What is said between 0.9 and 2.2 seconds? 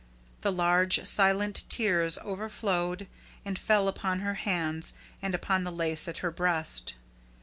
silent tears